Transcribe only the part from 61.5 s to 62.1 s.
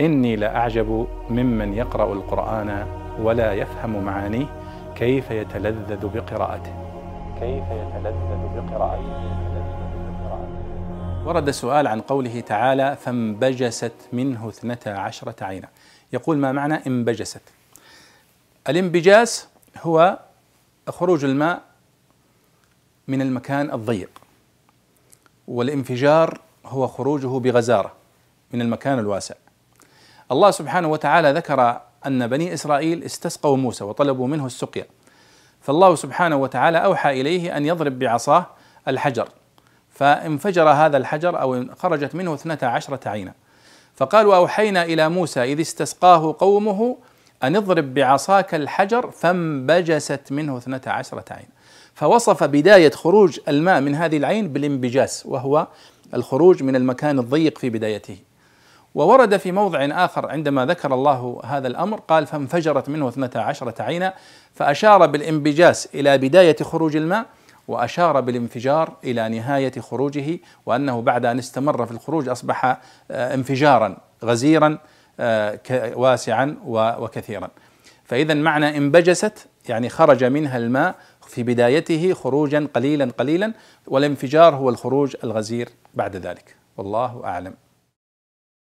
الأمر